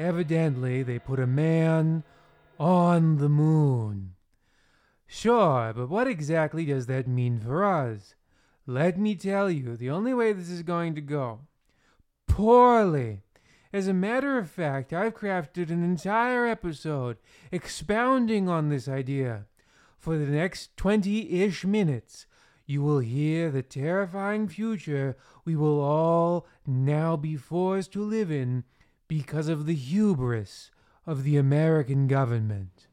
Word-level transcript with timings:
Evidently, 0.00 0.82
they 0.82 0.98
put 0.98 1.20
a 1.20 1.26
man 1.26 2.04
on 2.58 3.18
the 3.18 3.28
moon. 3.28 4.14
Sure, 5.06 5.74
but 5.76 5.90
what 5.90 6.06
exactly 6.06 6.64
does 6.64 6.86
that 6.86 7.06
mean 7.06 7.38
for 7.38 7.62
us? 7.62 8.14
Let 8.66 8.98
me 8.98 9.14
tell 9.14 9.50
you, 9.50 9.76
the 9.76 9.90
only 9.90 10.14
way 10.14 10.32
this 10.32 10.48
is 10.48 10.62
going 10.62 10.94
to 10.94 11.02
go 11.02 11.40
poorly. 12.26 13.20
As 13.74 13.88
a 13.88 13.92
matter 13.92 14.38
of 14.38 14.50
fact, 14.50 14.94
I've 14.94 15.14
crafted 15.14 15.68
an 15.68 15.84
entire 15.84 16.46
episode 16.46 17.18
expounding 17.52 18.48
on 18.48 18.70
this 18.70 18.88
idea. 18.88 19.44
For 19.98 20.16
the 20.16 20.32
next 20.32 20.74
20 20.78 21.42
ish 21.42 21.66
minutes, 21.66 22.24
you 22.64 22.80
will 22.80 23.00
hear 23.00 23.50
the 23.50 23.62
terrifying 23.62 24.48
future 24.48 25.18
we 25.44 25.56
will 25.56 25.78
all 25.78 26.46
now 26.66 27.16
be 27.16 27.36
forced 27.36 27.92
to 27.92 28.02
live 28.02 28.30
in 28.30 28.64
because 29.10 29.48
of 29.48 29.66
the 29.66 29.74
hubris 29.74 30.70
of 31.04 31.24
the 31.24 31.36
American 31.36 32.06
government. 32.06 32.86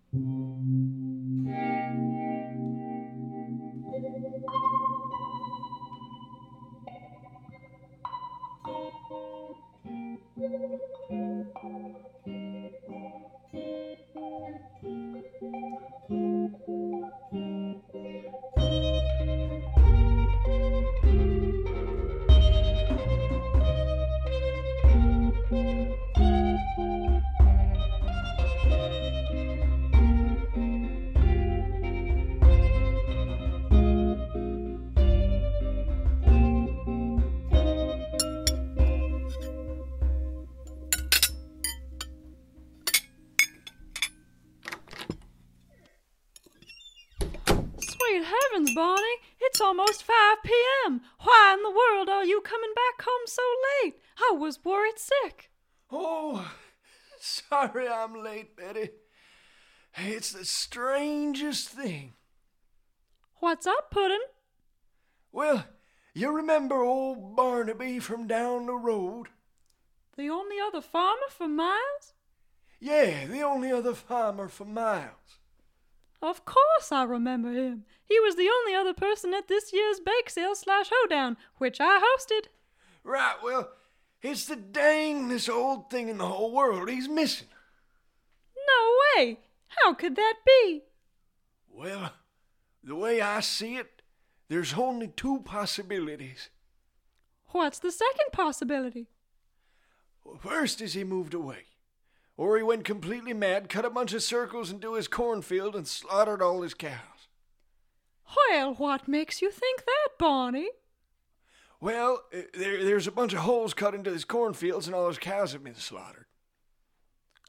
Sorry 57.78 57.90
I'm 57.90 58.24
late, 58.24 58.56
Betty. 58.56 58.90
It's 59.96 60.32
the 60.32 60.46
strangest 60.46 61.70
thing. 61.70 62.14
What's 63.40 63.68
up, 63.68 63.92
Puddin'? 63.92 64.18
Well, 65.32 65.66
you 66.14 66.32
remember 66.32 66.82
old 66.82 67.36
Barnaby 67.36 68.00
from 68.00 68.28
down 68.28 68.66
the 68.66 68.74
road? 68.74 69.28
The 70.18 70.30
only 70.30 70.56
other 70.60 70.82
farmer 70.82 71.30
for 71.30 71.48
miles? 71.48 72.14
Yeah, 72.80 73.26
the 73.28 73.42
only 73.42 73.72
other 73.72 73.94
farmer 73.94 74.48
for 74.48 74.66
miles. 74.66 75.40
Of 76.22 76.46
course 76.46 76.92
I 76.92 77.04
remember 77.04 77.52
him. 77.52 77.86
He 78.04 78.20
was 78.20 78.36
the 78.36 78.50
only 78.50 78.74
other 78.74 78.94
person 78.94 79.34
at 79.36 79.48
this 79.48 79.72
year's 79.72 80.00
bake 80.00 80.32
sale 80.32 80.56
slash 80.56 80.90
hoedown, 80.92 81.38
which 81.58 81.80
I 81.80 82.02
hosted. 82.02 82.48
Right, 83.04 83.36
well, 83.44 83.70
it's 84.24 84.46
the 84.46 84.56
dangest 84.56 85.50
old 85.50 85.92
thing 85.92 86.10
in 86.10 86.18
the 86.18 86.26
whole 86.26 86.52
world 86.52 86.90
he's 86.90 87.08
missing. 87.08 87.48
No 89.16 89.22
way! 89.22 89.40
How 89.68 89.94
could 89.94 90.16
that 90.16 90.36
be? 90.46 90.84
Well, 91.70 92.14
the 92.84 92.96
way 92.96 93.22
I 93.22 93.42
see 93.42 93.76
it, 93.76 94.02
there's 94.50 94.74
only 94.74 95.08
two 95.10 95.42
possibilities. 95.42 96.50
What's 97.50 97.80
the 97.80 97.92
second 97.92 98.32
possibility? 98.32 99.08
First 100.40 100.82
is 100.82 100.94
he 100.94 101.04
moved 101.04 101.34
away. 101.34 101.66
Or 102.36 102.56
he 102.58 102.64
went 102.64 102.84
completely 102.84 103.34
mad, 103.34 103.68
cut 103.68 103.86
a 103.86 103.90
bunch 103.90 104.14
of 104.14 104.22
circles 104.22 104.70
into 104.70 104.94
his 104.94 105.08
cornfield, 105.08 105.76
and 105.76 105.88
slaughtered 105.88 106.42
all 106.42 106.62
his 106.62 106.76
cows. 106.76 107.28
Well, 108.50 108.76
what 108.76 109.08
makes 109.08 109.42
you 109.42 109.50
think 109.50 109.86
that, 109.86 110.10
Barney? 110.20 110.70
Well, 111.80 112.22
uh, 112.34 112.42
there, 112.54 112.84
there's 112.84 113.08
a 113.08 113.12
bunch 113.12 113.34
of 113.34 113.40
holes 113.40 113.74
cut 113.74 113.96
into 113.96 114.12
his 114.12 114.26
cornfields, 114.26 114.86
and 114.86 114.96
all 114.96 115.08
his 115.08 115.18
cows 115.18 115.54
have 115.54 115.64
been 115.64 115.76
slaughtered. 115.76 116.27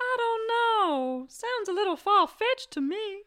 I 0.01 0.17
don't 0.19 0.49
know. 0.49 1.27
Sounds 1.29 1.69
a 1.69 1.73
little 1.73 1.97
far 1.97 2.27
fetched 2.27 2.71
to 2.73 2.81
me. 2.81 3.23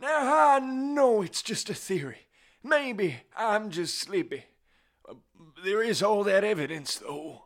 Now, 0.00 0.54
I 0.54 0.58
know 0.58 1.22
it's 1.22 1.42
just 1.42 1.70
a 1.70 1.74
theory. 1.74 2.26
Maybe 2.62 3.22
I'm 3.36 3.70
just 3.70 3.98
sleepy. 3.98 4.44
There 5.62 5.82
is 5.82 6.02
all 6.02 6.24
that 6.24 6.44
evidence, 6.44 6.96
though. 6.96 7.44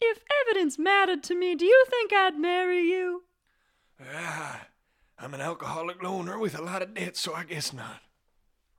If 0.00 0.22
evidence 0.46 0.78
mattered 0.78 1.22
to 1.24 1.34
me, 1.34 1.54
do 1.54 1.64
you 1.64 1.84
think 1.88 2.12
I'd 2.12 2.38
marry 2.38 2.82
you? 2.82 3.24
Ah, 4.14 4.66
I'm 5.18 5.32
an 5.34 5.40
alcoholic 5.40 6.02
loner 6.02 6.38
with 6.38 6.58
a 6.58 6.62
lot 6.62 6.82
of 6.82 6.94
debt, 6.94 7.16
so 7.16 7.34
I 7.34 7.44
guess 7.44 7.72
not. 7.72 8.02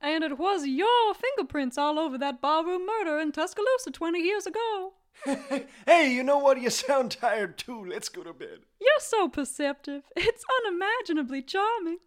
And 0.00 0.22
it 0.22 0.38
was 0.38 0.64
your 0.64 1.14
fingerprints 1.14 1.76
all 1.76 1.98
over 1.98 2.16
that 2.18 2.40
ballroom 2.40 2.86
murder 2.86 3.18
in 3.18 3.32
Tuscaloosa 3.32 3.90
20 3.90 4.20
years 4.20 4.46
ago. 4.46 4.92
hey, 5.86 6.12
you 6.12 6.22
know 6.22 6.38
what? 6.38 6.60
You 6.60 6.70
sound 6.70 7.12
tired 7.12 7.58
too. 7.58 7.84
Let's 7.84 8.08
go 8.08 8.22
to 8.22 8.32
bed. 8.32 8.60
You're 8.80 8.90
so 9.00 9.28
perceptive. 9.28 10.02
It's 10.16 10.44
unimaginably 10.64 11.42
charming. 11.42 11.98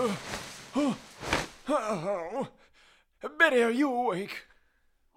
Oh, 0.00 0.96
Betty, 3.38 3.62
are 3.62 3.70
you 3.70 3.92
awake? 3.92 4.44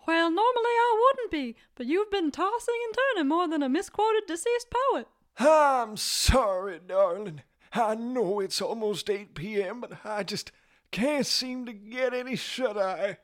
Well, 0.08 0.32
normally 0.32 0.42
I 0.66 1.00
wouldn't 1.00 1.32
be, 1.32 1.56
but 1.76 1.86
you've 1.86 2.10
been 2.10 2.32
tossing 2.32 2.76
and 2.86 2.96
turning 3.16 3.30
more 3.30 3.48
than 3.48 3.62
a 3.62 3.70
misquoted 3.70 4.24
deceased 4.28 4.68
poet. 4.92 5.08
I'm 5.38 5.98
sorry, 5.98 6.80
darling. 6.86 7.44
I 7.74 7.96
know 7.96 8.40
it's 8.40 8.62
almost 8.62 9.10
8 9.10 9.36
p.m., 9.36 9.82
but 9.82 10.04
I 10.04 10.24
just 10.24 10.52
can't 10.92 11.26
seem 11.26 11.66
to 11.68 11.74
get 11.74 12.14
any 12.14 12.36
shut 12.36 12.78
eye. 12.78 13.20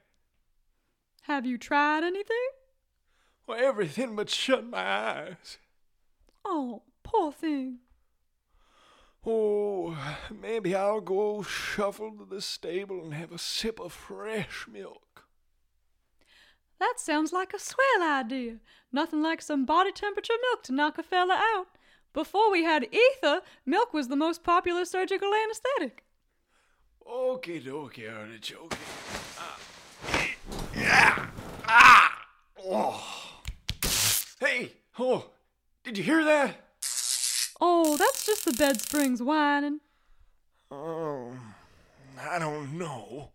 Have 1.28 1.46
you 1.46 1.58
tried 1.58 2.06
anything? 2.06 2.48
Well, 3.46 3.60
everything 3.62 4.16
but 4.16 4.30
shut 4.30 4.66
my 4.66 4.80
eyes. 4.80 5.58
Oh, 6.46 6.84
poor 7.04 7.34
thing. 7.34 7.80
Oh, 9.26 9.98
maybe 10.42 10.74
I'll 10.74 11.01
go 11.01 11.42
shuffle 11.42 12.12
to 12.12 12.25
the 12.25 12.42
stable 12.42 13.04
and 13.04 13.13
have 13.13 13.34
a 13.34 13.38
sip 13.38 13.78
of 13.78 13.92
fresh 13.92 14.68
milk. 14.72 15.25
That 16.80 16.94
sounds 16.98 17.34
like 17.34 17.54
a 17.54 17.60
swell 17.60 18.04
idea. 18.04 18.60
Nothing 18.94 19.22
like 19.22 19.42
some 19.42 19.66
body 19.66 19.92
temperature 19.92 20.36
milk 20.50 20.63
to 20.63 20.74
knock 20.74 20.98
a 20.98 21.04
fella 21.04 21.38
out. 21.57 21.68
Before 22.13 22.50
we 22.50 22.63
had 22.63 22.88
ether, 22.90 23.42
milk 23.66 23.94
was 23.94 24.07
the 24.07 24.16
most 24.16 24.44
popular 24.46 24.86
surgical 24.86 25.34
anesthetic. 25.34 26.06
Okie 27.06 27.62
dokie, 27.66 28.10
artichoke. 28.10 28.78
Ah. 29.38 29.60
Yeah. 30.75 31.28
Ah. 31.68 32.28
Oh. 32.63 33.04
Hey. 34.40 34.74
Oh. 35.00 35.31
Did 35.98 36.06
you 36.06 36.14
hear 36.14 36.26
that? 36.26 36.56
Oh, 37.60 37.98
that's 37.98 38.24
just 38.24 38.46
the 38.46 38.54
bed 38.54 38.80
springs 38.80 39.20
whining. 39.20 39.80
Oh. 40.70 41.32
I 42.22 42.38
don't 42.38 42.78
know. 42.78 43.32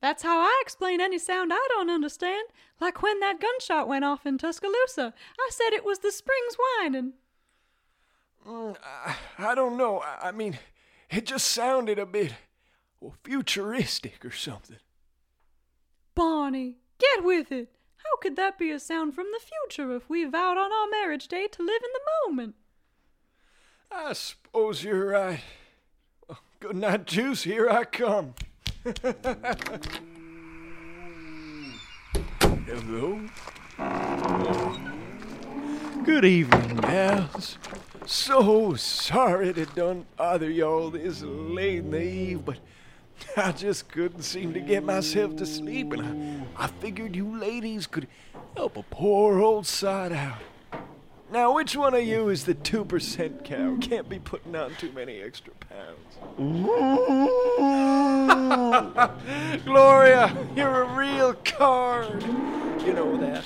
That's 0.00 0.22
how 0.22 0.38
I 0.38 0.56
explain 0.62 1.00
any 1.00 1.18
sound 1.18 1.52
I 1.52 1.66
don't 1.70 1.90
understand. 1.90 2.46
Like 2.80 3.02
when 3.02 3.18
that 3.18 3.40
gunshot 3.40 3.88
went 3.88 4.04
off 4.04 4.24
in 4.24 4.38
Tuscaloosa. 4.38 5.12
I 5.36 5.50
said 5.50 5.72
it 5.72 5.84
was 5.84 5.98
the 5.98 6.12
springs 6.12 6.56
whining. 6.78 7.14
Mm, 8.46 8.76
I, 9.04 9.16
I 9.38 9.54
don't 9.56 9.76
know. 9.76 9.98
I, 9.98 10.28
I 10.28 10.30
mean, 10.30 10.60
it 11.10 11.26
just 11.26 11.48
sounded 11.48 11.98
a 11.98 12.06
bit 12.06 12.36
well, 13.00 13.16
futuristic 13.24 14.24
or 14.24 14.30
something. 14.30 14.78
Barney, 16.14 16.76
get 17.00 17.24
with 17.24 17.50
it. 17.50 17.68
How 18.10 18.16
could 18.16 18.34
that 18.36 18.58
be 18.58 18.72
a 18.72 18.80
sound 18.80 19.14
from 19.14 19.26
the 19.32 19.38
future 19.38 19.94
if 19.94 20.10
we 20.10 20.24
vowed 20.24 20.58
on 20.58 20.72
our 20.72 20.88
marriage 20.90 21.28
day 21.28 21.46
to 21.46 21.62
live 21.62 21.80
in 21.80 21.90
the 21.92 22.00
moment? 22.28 22.56
I 23.92 24.14
suppose 24.14 24.82
you're 24.82 25.06
right. 25.10 25.40
Well, 26.28 26.40
good 26.58 26.74
night, 26.74 27.06
Juice. 27.06 27.44
Here 27.44 27.70
I 27.70 27.84
come. 27.84 28.34
Hello. 32.66 33.20
Good 36.04 36.24
evening, 36.24 36.76
gals. 36.78 37.58
So 38.06 38.74
sorry 38.74 39.52
to 39.52 39.66
done 39.66 40.06
bother 40.16 40.50
y'all 40.50 40.90
this 40.90 41.22
late 41.22 41.78
in 41.78 41.92
the 41.92 42.02
eve, 42.02 42.44
but 42.44 42.58
I 43.36 43.52
just 43.52 43.88
couldn't 43.88 44.22
seem 44.22 44.52
to 44.54 44.60
get 44.60 44.84
myself 44.84 45.36
to 45.36 45.46
sleep, 45.46 45.92
and 45.92 46.46
I, 46.58 46.64
I 46.64 46.66
figured 46.66 47.16
you 47.16 47.38
ladies 47.38 47.86
could 47.86 48.08
help 48.56 48.76
a 48.76 48.82
poor 48.82 49.40
old 49.40 49.66
sod 49.66 50.12
out. 50.12 50.38
Now, 51.32 51.54
which 51.54 51.76
one 51.76 51.94
of 51.94 52.02
you 52.02 52.28
is 52.28 52.44
the 52.44 52.56
2% 52.56 53.44
cow? 53.44 53.76
Can't 53.80 54.08
be 54.08 54.18
putting 54.18 54.56
on 54.56 54.74
too 54.74 54.90
many 54.90 55.20
extra 55.20 55.52
pounds. 55.54 56.18
Gloria, 59.64 60.36
you're 60.56 60.82
a 60.82 60.96
real 60.96 61.34
card. 61.34 62.20
You 62.84 62.94
know 62.94 63.16
that. 63.18 63.44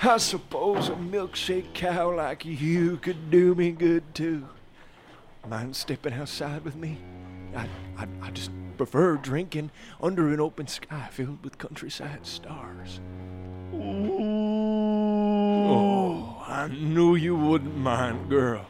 I 0.00 0.16
suppose 0.16 0.88
a 0.88 0.92
milkshake 0.92 1.74
cow 1.74 2.14
like 2.14 2.46
you 2.46 2.96
could 2.96 3.30
do 3.30 3.54
me 3.54 3.72
good 3.72 4.14
too. 4.14 4.48
Mind 5.46 5.76
stepping 5.76 6.14
outside 6.14 6.64
with 6.64 6.76
me? 6.76 6.96
I, 7.54 7.68
I, 7.98 8.06
I 8.22 8.30
just 8.30 8.50
prefer 8.74 9.16
drinking 9.16 9.70
under 10.00 10.28
an 10.28 10.40
open 10.40 10.66
sky 10.66 11.08
filled 11.10 11.42
with 11.42 11.58
countryside 11.58 12.26
stars. 12.26 13.00
Oh, 13.72 14.84
I 16.46 16.68
knew 16.68 17.14
you 17.14 17.36
wouldn't 17.36 17.76
mind, 17.76 18.28
girl. 18.28 18.66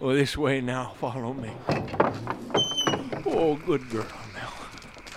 Well, 0.00 0.14
this 0.14 0.36
way 0.36 0.60
now, 0.60 0.94
follow 0.98 1.34
me. 1.34 1.50
Oh, 3.26 3.56
good 3.66 3.88
girl, 3.90 4.06
now. 4.34 4.52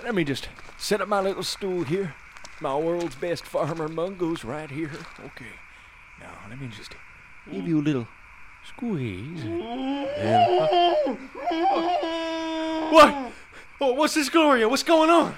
Let 0.04 0.14
me 0.14 0.24
just 0.24 0.50
set 0.78 1.02
up 1.02 1.08
my 1.08 1.22
little 1.22 1.44
stool 1.44 1.84
here. 1.84 2.14
My 2.60 2.78
world's 2.78 3.16
best 3.16 3.46
farmer 3.46 3.88
mungo's 3.88 4.44
right 4.44 4.70
here. 4.70 4.92
Okay. 5.20 5.54
Now, 6.20 6.34
let 6.50 6.60
me 6.60 6.68
just 6.68 6.94
give 7.52 7.68
you 7.68 7.80
a 7.80 7.82
little 7.82 8.08
squeeze. 8.66 9.44
And, 9.44 10.60
uh, 10.60 11.16
what? 12.92 13.33
Oh, 13.82 13.94
what's 13.94 14.14
this, 14.14 14.30
Gloria? 14.30 14.70
What's 14.70 14.84
going 14.84 15.10
on? 15.10 15.36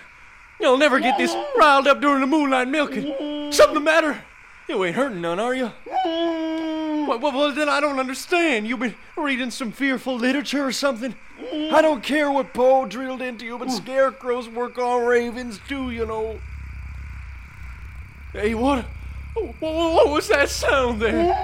You'll 0.60 0.78
never 0.78 1.00
get 1.00 1.18
this 1.18 1.36
riled 1.58 1.88
up 1.88 2.00
during 2.00 2.22
the 2.22 2.28
moonlight 2.28 2.68
milking. 2.68 3.52
Something 3.52 3.76
the 3.76 3.80
matter? 3.80 4.24
You 4.70 4.84
ain't 4.84 4.96
hurting 4.96 5.22
none, 5.22 5.40
are 5.40 5.54
you? 5.54 5.72
Well, 6.06 7.20
well, 7.20 7.52
then 7.52 7.70
I 7.70 7.80
don't 7.80 8.00
understand. 8.00 8.68
You've 8.68 8.80
been 8.80 8.96
reading 9.16 9.52
some 9.52 9.72
fearful 9.72 10.16
literature 10.16 10.66
or 10.66 10.72
something? 10.72 11.14
I 11.40 11.82
don't 11.82 12.02
care 12.02 12.32
what 12.32 12.54
Poe 12.54 12.86
drilled 12.86 13.22
into 13.22 13.46
you, 13.46 13.58
but 13.58 13.70
scarecrows 13.70 14.50
work 14.50 14.78
on 14.78 15.06
ravens 15.06 15.60
too, 15.68 15.92
you 15.92 16.06
know. 16.06 16.40
Hey, 18.32 18.56
what? 18.56 18.86
What 19.60 20.10
was 20.10 20.30
that 20.30 20.50
sound 20.50 21.02
there? 21.02 21.36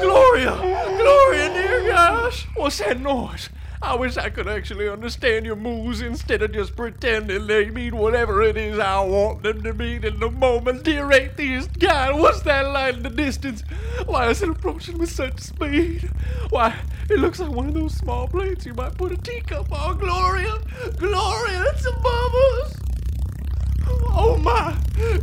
Gloria! 0.00 0.56
Gloria, 0.96 1.52
dear 1.52 1.86
gosh! 1.88 2.46
What's 2.54 2.78
that 2.78 3.00
noise? 3.00 3.50
I 3.80 3.94
wish 3.94 4.16
I 4.16 4.28
could 4.28 4.48
actually 4.48 4.88
understand 4.88 5.46
your 5.46 5.54
moves 5.54 6.00
instead 6.00 6.42
of 6.42 6.52
just 6.52 6.74
pretending 6.74 7.46
they 7.46 7.70
mean 7.70 7.96
whatever 7.96 8.42
it 8.42 8.56
is 8.56 8.78
I 8.78 9.00
want 9.04 9.44
them 9.44 9.62
to 9.62 9.72
mean 9.72 10.04
in 10.04 10.18
the 10.18 10.30
moment. 10.30 10.82
Dear 10.82 11.12
atheist 11.12 11.78
God, 11.78 12.18
what's 12.18 12.40
that 12.42 12.66
light 12.66 12.96
in 12.96 13.02
the 13.04 13.10
distance? 13.10 13.62
Why 14.06 14.30
is 14.30 14.42
it 14.42 14.48
approaching 14.48 14.98
with 14.98 15.12
such 15.12 15.38
speed? 15.38 16.10
Why, 16.50 16.74
it 17.08 17.20
looks 17.20 17.38
like 17.38 17.50
one 17.50 17.68
of 17.68 17.74
those 17.74 17.94
small 17.94 18.26
plates 18.26 18.66
you 18.66 18.74
might 18.74 18.98
put 18.98 19.12
a 19.12 19.16
teacup 19.16 19.70
on. 19.70 19.96
Gloria! 19.98 20.58
Gloria, 20.96 21.64
it's 21.68 21.86
above 21.86 22.34
us! 22.34 22.76
Oh 24.10 24.40
my! 24.42 24.76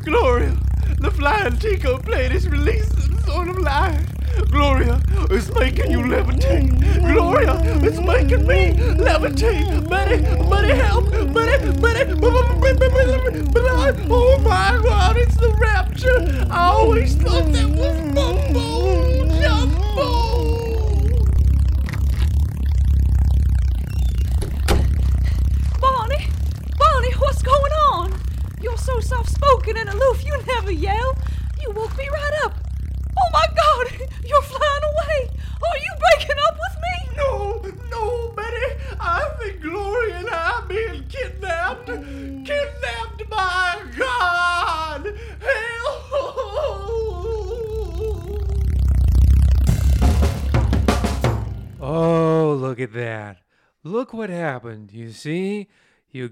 Gloria! 0.03 0.57
The 0.99 1.11
flying 1.11 1.57
teacup 1.57 2.05
plate 2.05 2.31
is 2.31 2.47
releasing 2.47 2.99
some 3.01 3.19
sort 3.19 3.49
of 3.49 3.57
light. 3.59 4.14
Gloria, 4.51 5.01
it's 5.31 5.53
making 5.55 5.91
you 5.91 5.99
levitate. 5.99 6.69
Gloria, 7.13 7.61
it's 7.83 7.99
making 7.99 8.45
me 8.47 8.73
levitate. 8.95 9.89
Betty, 9.89 10.21
Betty, 10.49 10.73
help! 10.73 11.11
Betty, 11.11 11.71
Betty, 11.81 12.19
oh 14.09 14.39
my 14.43 14.79
God, 14.83 15.17
it's 15.17 15.35
the 15.37 15.49
rapture. 15.59 16.04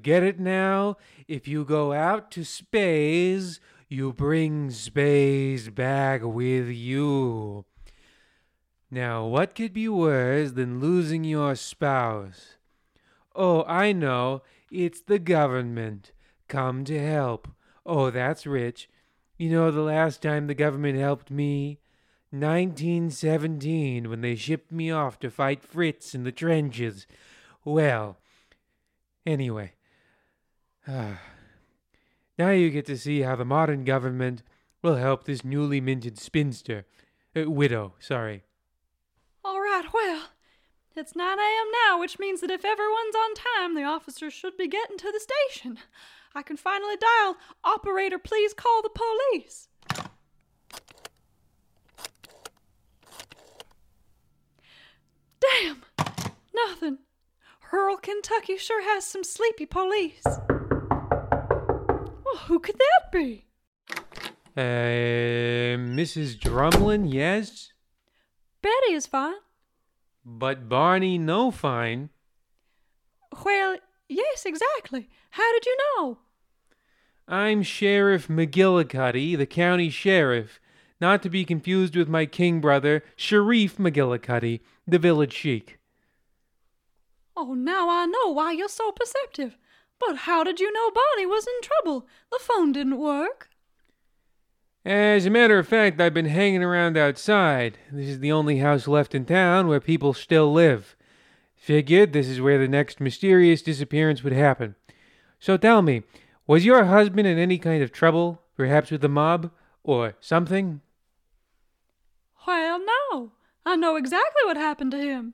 Get 0.03 0.21
it 0.23 0.39
now? 0.39 0.97
If 1.27 1.47
you 1.47 1.65
go 1.65 1.93
out 1.93 2.29
to 2.31 2.43
space, 2.43 3.59
you 3.89 4.13
bring 4.13 4.69
space 4.69 5.69
back 5.69 6.21
with 6.23 6.67
you. 6.67 7.65
Now, 8.91 9.25
what 9.25 9.55
could 9.55 9.73
be 9.73 9.87
worse 9.87 10.51
than 10.51 10.79
losing 10.79 11.23
your 11.23 11.55
spouse? 11.55 12.57
Oh, 13.35 13.63
I 13.63 13.91
know. 13.91 14.43
It's 14.71 15.01
the 15.01 15.19
government. 15.19 16.11
Come 16.47 16.83
to 16.85 17.03
help. 17.03 17.47
Oh, 17.85 18.11
that's 18.11 18.45
rich. 18.45 18.89
You 19.37 19.49
know 19.49 19.71
the 19.71 19.81
last 19.81 20.21
time 20.21 20.45
the 20.45 20.53
government 20.53 20.99
helped 20.99 21.31
me? 21.31 21.79
1917, 22.29 24.09
when 24.09 24.21
they 24.21 24.35
shipped 24.35 24.71
me 24.71 24.89
off 24.89 25.19
to 25.19 25.29
fight 25.29 25.63
Fritz 25.63 26.15
in 26.15 26.23
the 26.23 26.31
trenches. 26.31 27.05
Well, 27.63 28.17
anyway. 29.25 29.73
now 30.87 32.49
you 32.49 32.69
get 32.69 32.85
to 32.87 32.97
see 32.97 33.21
how 33.21 33.35
the 33.35 33.45
modern 33.45 33.83
government 33.83 34.43
will 34.81 34.95
help 34.95 35.23
this 35.23 35.43
newly 35.43 35.79
minted 35.79 36.19
spinster. 36.19 36.85
Uh, 37.35 37.49
widow, 37.49 37.93
sorry. 37.99 38.43
All 39.45 39.61
right, 39.61 39.85
well, 39.93 40.29
it's 40.95 41.15
9 41.15 41.39
a.m. 41.39 41.67
now, 41.87 41.99
which 41.99 42.19
means 42.19 42.41
that 42.41 42.51
if 42.51 42.63
everyone's 42.65 43.15
on 43.15 43.33
time, 43.57 43.75
the 43.75 43.83
officers 43.83 44.33
should 44.33 44.57
be 44.57 44.67
getting 44.67 44.97
to 44.97 45.11
the 45.11 45.19
station. 45.19 45.79
I 46.35 46.41
can 46.41 46.57
finally 46.57 46.95
dial, 46.97 47.37
Operator, 47.63 48.19
please 48.19 48.53
call 48.53 48.81
the 48.81 48.89
police. 48.89 49.69
Damn! 55.39 55.83
Nothing. 56.53 56.99
Rural 57.71 57.97
Kentucky 57.97 58.57
sure 58.57 58.83
has 58.83 59.05
some 59.05 59.23
sleepy 59.23 59.65
police. 59.65 60.23
Who 62.47 62.59
could 62.59 62.77
that 62.77 63.11
be? 63.11 63.45
Uh, 64.55 65.79
Mrs. 65.79 66.37
Drumlin, 66.37 67.11
yes? 67.11 67.71
Betty 68.61 68.93
is 68.93 69.07
fine. 69.07 69.35
But 70.25 70.67
Barney 70.67 71.17
no 71.17 71.51
fine. 71.51 72.09
Well, 73.43 73.77
yes, 74.07 74.45
exactly. 74.45 75.09
How 75.31 75.51
did 75.53 75.65
you 75.65 75.77
know? 75.97 76.17
I'm 77.27 77.63
Sheriff 77.63 78.27
McGillicuddy, 78.27 79.37
the 79.37 79.45
county 79.45 79.89
sheriff, 79.89 80.59
not 80.99 81.23
to 81.23 81.29
be 81.29 81.45
confused 81.45 81.95
with 81.95 82.09
my 82.09 82.25
king 82.25 82.59
brother, 82.59 83.03
Sharif 83.15 83.77
McGillicuddy, 83.77 84.59
the 84.85 84.99
village 84.99 85.33
sheik. 85.33 85.79
Oh, 87.35 87.53
now 87.53 87.89
I 87.89 88.05
know 88.05 88.31
why 88.31 88.51
you're 88.51 88.67
so 88.67 88.91
perceptive. 88.91 89.57
But 90.07 90.17
how 90.17 90.43
did 90.43 90.59
you 90.59 90.71
know 90.71 90.91
Barney 90.91 91.25
was 91.25 91.47
in 91.47 91.61
trouble? 91.61 92.07
The 92.31 92.39
phone 92.41 92.71
didn't 92.71 92.97
work. 92.97 93.49
As 94.85 95.25
a 95.25 95.29
matter 95.29 95.57
of 95.57 95.67
fact, 95.67 96.01
I've 96.01 96.13
been 96.13 96.25
hanging 96.25 96.61
around 96.61 96.97
outside. 96.97 97.77
This 97.91 98.09
is 98.09 98.19
the 98.19 98.31
only 98.31 98.57
house 98.57 98.87
left 98.87 99.15
in 99.15 99.25
town 99.25 99.67
where 99.67 99.79
people 99.79 100.13
still 100.13 100.51
live. 100.51 100.95
Figured 101.55 102.11
this 102.11 102.27
is 102.27 102.41
where 102.41 102.57
the 102.57 102.67
next 102.67 102.99
mysterious 102.99 103.61
disappearance 103.61 104.23
would 104.23 104.33
happen. 104.33 104.75
So 105.39 105.55
tell 105.55 105.81
me, 105.81 106.03
was 106.45 106.65
your 106.65 106.83
husband 106.83 107.27
in 107.27 107.37
any 107.37 107.57
kind 107.57 107.81
of 107.81 107.93
trouble? 107.93 108.41
Perhaps 108.57 108.91
with 108.91 109.01
the 109.01 109.09
mob? 109.09 109.51
Or 109.85 110.15
something? 110.19 110.81
Well, 112.45 112.79
no. 112.79 113.31
I 113.65 113.77
know 113.77 113.95
exactly 113.95 114.41
what 114.43 114.57
happened 114.57 114.91
to 114.91 114.97
him. 114.97 115.33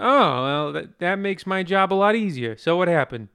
Oh, 0.00 0.44
well, 0.44 0.72
that, 0.72 1.00
that 1.00 1.18
makes 1.18 1.44
my 1.44 1.64
job 1.64 1.92
a 1.92 1.94
lot 1.94 2.14
easier. 2.14 2.56
So 2.56 2.76
what 2.76 2.86
happened? 2.86 3.28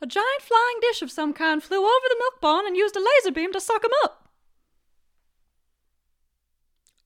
A 0.00 0.06
giant 0.06 0.42
flying 0.42 0.80
dish 0.80 1.00
of 1.00 1.12
some 1.12 1.32
kind 1.32 1.62
flew 1.62 1.78
over 1.78 2.06
the 2.08 2.16
milk 2.18 2.40
barn 2.40 2.66
and 2.66 2.76
used 2.76 2.96
a 2.96 2.98
laser 2.98 3.32
beam 3.32 3.52
to 3.52 3.60
suck 3.60 3.84
him 3.84 3.92
up. 4.02 4.28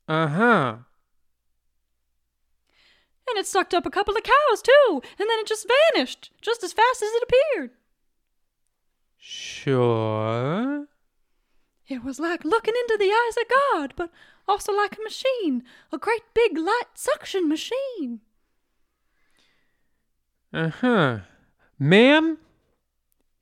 Uh 0.08 0.28
huh. 0.28 0.76
And 3.28 3.38
it 3.38 3.46
sucked 3.46 3.74
up 3.74 3.84
a 3.84 3.90
couple 3.90 4.16
of 4.16 4.22
cows, 4.22 4.62
too, 4.62 5.02
and 5.18 5.28
then 5.28 5.38
it 5.40 5.46
just 5.46 5.66
vanished, 5.94 6.30
just 6.40 6.62
as 6.62 6.72
fast 6.72 7.02
as 7.02 7.10
it 7.12 7.24
appeared. 7.24 7.70
Sure. 9.18 10.86
It 11.88 12.02
was 12.02 12.18
like 12.18 12.44
looking 12.44 12.74
into 12.74 12.96
the 12.98 13.12
eyes 13.12 13.36
of 13.36 13.48
God, 13.48 13.94
but 13.96 14.10
also 14.48 14.72
like 14.72 14.96
a 14.98 15.02
machine, 15.02 15.62
a 15.92 15.98
great 15.98 16.22
big 16.34 16.58
light 16.58 16.94
suction 16.94 17.48
machine. 17.48 18.20
Uh 20.52 20.70
huh. 20.70 21.18
Ma'am, 21.78 22.38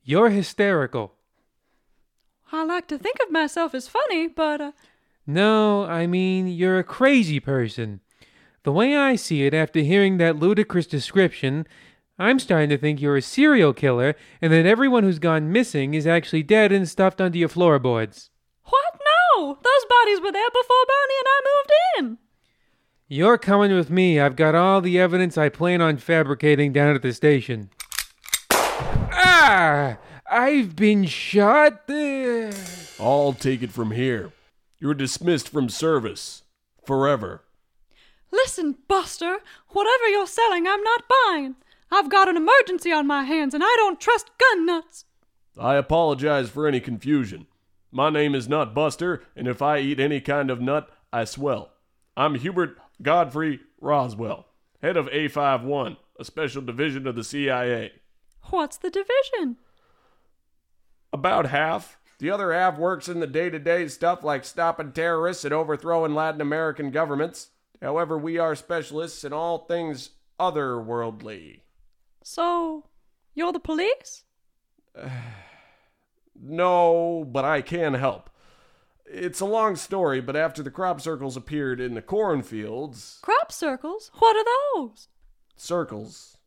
you're 0.03 0.29
hysterical. 0.29 1.13
I 2.51 2.63
like 2.63 2.87
to 2.89 2.97
think 2.97 3.17
of 3.23 3.31
myself 3.31 3.73
as 3.73 3.87
funny, 3.87 4.27
but 4.27 4.61
uh, 4.61 4.71
No, 5.25 5.85
I 5.85 6.05
mean, 6.05 6.47
you're 6.47 6.77
a 6.77 6.83
crazy 6.83 7.39
person. 7.39 8.01
The 8.63 8.71
way 8.71 8.95
I 8.95 9.15
see 9.15 9.43
it, 9.45 9.53
after 9.53 9.79
hearing 9.79 10.17
that 10.17 10.37
ludicrous 10.37 10.87
description, 10.87 11.67
I'm 12.17 12.39
starting 12.39 12.69
to 12.69 12.77
think 12.77 13.01
you're 13.01 13.17
a 13.17 13.21
serial 13.21 13.73
killer 13.73 14.15
and 14.41 14.53
that 14.53 14.65
everyone 14.65 15.03
who's 15.03 15.19
gone 15.19 15.51
missing 15.51 15.93
is 15.93 16.07
actually 16.07 16.43
dead 16.43 16.71
and 16.71 16.87
stuffed 16.87 17.19
under 17.19 17.37
your 17.37 17.49
floorboards. 17.49 18.29
What? 19.35 19.47
No, 19.47 19.47
those 19.53 19.85
bodies 19.89 20.21
were 20.21 20.31
there 20.31 20.49
before 20.49 20.85
Barney 20.87 21.13
and 21.19 21.27
I 21.27 21.41
moved 21.45 21.71
in. 21.97 22.17
You're 23.07 23.37
coming 23.37 23.73
with 23.73 23.89
me. 23.89 24.19
I've 24.19 24.35
got 24.35 24.55
all 24.55 24.81
the 24.81 24.99
evidence 24.99 25.37
I 25.37 25.49
plan 25.49 25.81
on 25.81 25.97
fabricating 25.97 26.73
down 26.73 26.95
at 26.95 27.01
the 27.01 27.13
station. 27.13 27.69
Ah! 28.51 29.97
I've 30.29 30.75
been 30.75 31.05
shot. 31.05 31.83
I'll 32.99 33.33
take 33.33 33.61
it 33.61 33.71
from 33.71 33.91
here. 33.91 34.31
You're 34.79 34.95
dismissed 34.95 35.49
from 35.49 35.69
service. 35.69 36.43
Forever. 36.83 37.43
Listen, 38.31 38.75
Buster, 38.87 39.37
whatever 39.69 40.07
you're 40.07 40.27
selling, 40.27 40.67
I'm 40.67 40.83
not 40.83 41.03
buying. 41.07 41.55
I've 41.91 42.09
got 42.09 42.27
an 42.27 42.37
emergency 42.37 42.91
on 42.91 43.07
my 43.07 43.23
hands, 43.23 43.53
and 43.53 43.63
I 43.63 43.73
don't 43.77 44.01
trust 44.01 44.31
gun 44.37 44.65
nuts. 44.65 45.05
I 45.57 45.75
apologize 45.75 46.49
for 46.49 46.67
any 46.67 46.79
confusion. 46.79 47.47
My 47.95 48.09
name 48.09 48.35
is 48.35 48.49
not 48.49 48.73
Buster, 48.73 49.23
and 49.37 49.47
if 49.47 49.61
I 49.61 49.79
eat 49.79 50.01
any 50.01 50.19
kind 50.19 50.51
of 50.51 50.59
nut, 50.59 50.89
I 51.13 51.23
swell. 51.23 51.71
I'm 52.17 52.35
Hubert 52.35 52.77
Godfrey 53.01 53.61
Roswell, 53.79 54.47
head 54.81 54.97
of 54.97 55.05
A51, 55.05 55.95
a 56.19 56.25
special 56.25 56.61
division 56.61 57.07
of 57.07 57.15
the 57.15 57.23
CIA. 57.23 57.93
What's 58.49 58.75
the 58.75 58.89
division? 58.89 59.55
About 61.13 61.45
half. 61.45 61.97
The 62.19 62.29
other 62.29 62.51
half 62.51 62.77
works 62.77 63.07
in 63.07 63.21
the 63.21 63.27
day 63.27 63.49
to 63.49 63.59
day 63.59 63.87
stuff 63.87 64.25
like 64.25 64.43
stopping 64.43 64.91
terrorists 64.91 65.45
and 65.45 65.53
overthrowing 65.53 66.13
Latin 66.13 66.41
American 66.41 66.91
governments. 66.91 67.51
However, 67.81 68.17
we 68.17 68.37
are 68.37 68.55
specialists 68.55 69.23
in 69.23 69.31
all 69.31 69.59
things 69.59 70.09
otherworldly. 70.37 71.61
So, 72.25 72.89
you're 73.33 73.53
the 73.53 73.59
police? 73.61 74.25
No, 76.39 77.25
but 77.29 77.45
I 77.45 77.61
can 77.61 77.93
help. 77.93 78.29
It's 79.05 79.39
a 79.39 79.45
long 79.45 79.75
story, 79.75 80.19
but 80.19 80.35
after 80.35 80.63
the 80.63 80.71
crop 80.71 80.99
circles 80.99 81.37
appeared 81.37 81.79
in 81.79 81.93
the 81.93 82.01
cornfields, 82.01 83.19
Crop 83.21 83.51
circles? 83.51 84.11
What 84.15 84.35
are 84.35 84.45
those? 84.75 85.07
circles 85.55 86.37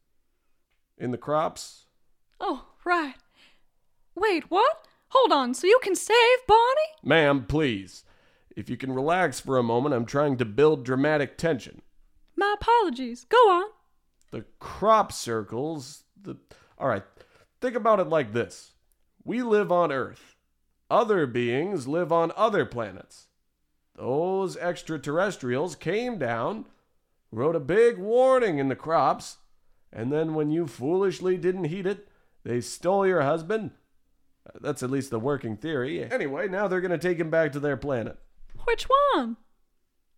in 0.99 1.13
the 1.13 1.19
crops, 1.19 1.87
Oh, 2.41 2.67
right. 2.85 3.15
Wait, 4.15 4.51
what? 4.51 4.87
Hold 5.09 5.33
on, 5.33 5.55
so 5.55 5.67
you 5.67 5.79
can 5.83 5.97
save 5.97 6.39
Barney? 6.47 6.89
Ma'am, 7.03 7.47
please. 7.49 8.05
If 8.55 8.69
you 8.69 8.77
can 8.77 8.93
relax 8.93 9.41
for 9.41 9.57
a 9.57 9.63
moment, 9.63 9.95
I'm 9.95 10.05
trying 10.05 10.37
to 10.39 10.45
build 10.45 10.85
dramatic 10.85 11.39
tension. 11.39 11.83
My 12.37 12.55
apologies. 12.61 13.25
Go 13.25 13.37
on. 13.51 13.65
The 14.31 14.45
crop 14.59 15.13
circles, 15.13 16.05
the. 16.21 16.37
Alright, 16.79 17.05
think 17.61 17.75
about 17.75 18.01
it 18.01 18.09
like 18.09 18.33
this 18.33 18.73
We 19.29 19.43
live 19.43 19.71
on 19.71 19.93
Earth, 19.93 20.37
other 20.91 21.27
beings 21.27 21.87
live 21.87 22.11
on 22.11 22.33
other 22.35 22.65
planets. 22.65 23.27
Those 23.95 24.57
extraterrestrials 24.57 25.77
came 25.77 26.17
down, 26.17 26.65
wrote 27.31 27.55
a 27.55 27.61
big 27.61 27.99
warning 27.99 28.57
in 28.57 28.69
the 28.69 28.75
crops, 28.75 29.37
and 29.93 30.11
then 30.11 30.33
when 30.33 30.51
you 30.51 30.67
foolishly 30.67 31.37
didn't 31.37 31.65
heed 31.65 31.87
it, 31.87 32.09
they 32.43 32.63
stole 32.63 33.07
your 33.07 33.21
husband. 33.21 33.73
That's 34.63 34.83
at 34.83 34.91
least 34.91 35.11
the 35.11 35.21
working 35.21 35.59
theory. 35.59 36.11
Anyway, 36.11 36.49
now 36.49 36.67
they're 36.67 36.81
going 36.81 36.91
to 36.91 36.97
take 36.97 37.19
him 37.19 37.29
back 37.29 37.53
to 37.53 37.61
their 37.61 37.77
planet. 37.77 38.19
Which 38.65 38.87
one? 39.13 39.37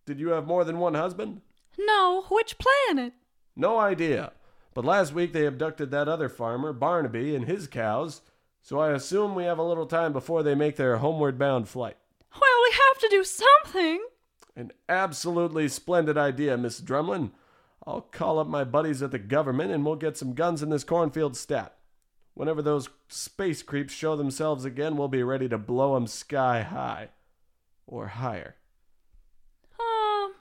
Did 0.05 0.21
you 0.21 0.29
have 0.29 0.47
more 0.47 0.63
than 0.63 0.79
one 0.79 0.93
husband? 0.93 1.41
No, 1.77 2.27
which 2.31 2.55
planet? 2.57 3.11
No 3.57 3.77
idea. 3.77 4.31
But 4.73 4.85
last 4.85 5.13
week 5.13 5.33
they 5.33 5.45
abducted 5.45 5.91
that 5.91 6.07
other 6.07 6.29
farmer, 6.29 6.71
Barnaby, 6.71 7.35
and 7.35 7.43
his 7.43 7.67
cows, 7.67 8.21
so 8.61 8.79
I 8.79 8.91
assume 8.91 9.35
we 9.35 9.43
have 9.43 9.57
a 9.57 9.63
little 9.63 9.85
time 9.85 10.13
before 10.13 10.43
they 10.43 10.55
make 10.55 10.75
their 10.75 10.97
homeward 10.97 11.37
bound 11.37 11.67
flight. 11.67 11.97
Well, 12.33 12.61
we 12.63 12.71
have 12.71 13.01
to 13.01 13.07
do 13.09 13.23
something. 13.23 14.05
An 14.55 14.71
absolutely 14.87 15.67
splendid 15.67 16.17
idea, 16.17 16.57
Miss 16.57 16.79
Drumlin. 16.81 17.31
I'll 17.85 18.01
call 18.01 18.37
up 18.37 18.47
my 18.47 18.63
buddies 18.63 19.01
at 19.01 19.11
the 19.11 19.19
government 19.19 19.71
and 19.71 19.85
we'll 19.85 19.95
get 19.95 20.17
some 20.17 20.33
guns 20.33 20.61
in 20.61 20.69
this 20.69 20.83
cornfield 20.83 21.35
stat. 21.35 21.75
Whenever 22.33 22.61
those 22.61 22.89
space 23.07 23.63
creeps 23.63 23.93
show 23.93 24.15
themselves 24.15 24.63
again, 24.63 24.95
we'll 24.95 25.07
be 25.07 25.23
ready 25.23 25.49
to 25.49 25.57
blow 25.57 25.95
'em 25.95 26.07
sky 26.07 26.61
high. 26.61 27.09
Or 27.87 28.07
higher. 28.07 28.55
Um, 29.79 30.35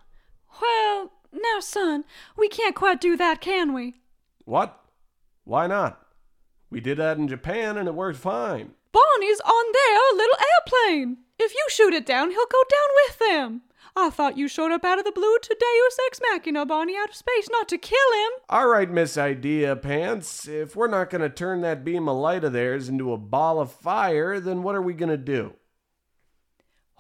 well, 0.61 1.13
now, 1.33 1.61
son, 1.61 2.05
we 2.37 2.49
can't 2.49 2.77
quite 2.77 3.01
do 3.01 3.17
that, 3.17 3.41
can 3.41 3.73
we? 3.73 3.97
What? 4.45 4.79
Why 5.45 5.67
not? 5.67 6.07
We 6.71 6.81
did 6.81 6.99
that 6.99 7.19
in 7.19 7.29
Japan 7.29 7.77
and 7.77 7.89
it 7.89 7.95
worked 7.95 8.19
fine. 8.19 8.73
Barney's 8.93 9.41
on 9.41 9.65
their 9.73 10.17
little 10.17 10.37
airplane. 10.57 11.19
If 11.39 11.53
you 11.53 11.65
shoot 11.69 11.95
it 11.95 12.07
down, 12.07 12.31
he'll 12.31 12.47
go 12.47 12.63
down 12.71 12.89
with 13.07 13.19
them. 13.19 13.63
I 13.97 14.11
thought 14.11 14.39
you 14.39 14.47
showed 14.47 14.71
up 14.71 14.85
out 14.85 14.99
of 14.99 15.05
the 15.05 15.13
blue 15.13 15.37
to 15.43 15.57
Deus 15.59 15.99
Ex 16.07 16.21
Machina 16.21 16.65
Barney 16.65 16.97
out 16.97 17.11
of 17.11 17.17
space, 17.17 17.49
not 17.51 17.69
to 17.69 17.79
kill 17.79 17.99
him. 18.13 18.31
All 18.49 18.69
right, 18.69 18.89
Miss 18.91 19.19
Idea 19.19 19.75
Pants. 19.75 20.47
If 20.47 20.77
we're 20.77 20.87
not 20.87 21.11
going 21.11 21.23
to 21.23 21.29
turn 21.29 21.61
that 21.63 21.85
beam 21.85 22.09
of 22.09 22.17
light 22.17 22.45
of 22.45 22.53
theirs 22.53 22.89
into 22.89 23.13
a 23.13 23.19
ball 23.19 23.61
of 23.61 23.73
fire, 23.73 24.39
then 24.39 24.63
what 24.63 24.77
are 24.77 24.83
we 24.83 24.95
going 24.95 25.11
to 25.11 25.17
do? 25.17 25.55